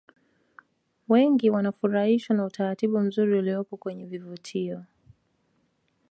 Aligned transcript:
wengi 1.09 1.49
wanafurahishwa 1.49 2.35
na 2.35 2.45
utaratibu 2.45 2.99
mzuri 2.99 3.37
uliopo 3.39 3.77
kwenye 3.77 4.05
vivutio 4.05 4.83